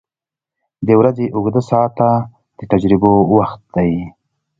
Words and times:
•د 0.85 0.89
ورځې 0.99 1.25
اوږده 1.35 1.61
ساعته 1.69 2.09
د 2.57 2.59
تجربو 2.71 3.11
وخت 3.35 3.61
دی. 3.75 3.91